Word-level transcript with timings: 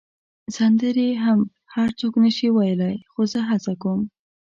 سندرې 0.57 1.09
هم 1.23 1.39
هر 1.75 1.89
څوک 1.99 2.13
نه 2.23 2.29
شي 2.37 2.47
ویلای، 2.57 2.95
خو 3.11 3.21
زه 3.31 3.39
هڅه 3.49 3.73
کوم. 3.81 4.01